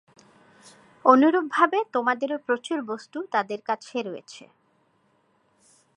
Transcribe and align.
অনুরূপভাবে 1.05 1.79
তোমাদেরও 1.93 2.37
প্রচুর 2.47 2.79
বস্তু 2.91 3.17
তাদের 3.33 3.59
কাছে 3.69 3.97
রয়েছে। 4.01 4.43